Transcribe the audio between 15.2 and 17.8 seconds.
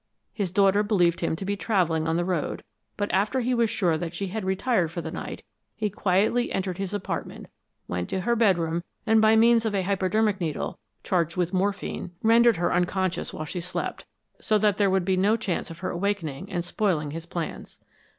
chance of her awakening and spoiling his plans.